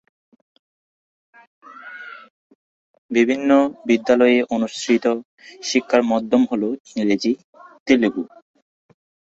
বিভিন্ন 3.11 3.49
বিদ্যালয়ের 3.87 4.43
অনুসৃত 4.55 5.05
শিক্ষার 5.63 6.01
মাধ্যম 6.11 6.41
হল 6.51 6.63
ইংরেজি, 6.91 7.31
তেলুগু। 7.85 8.23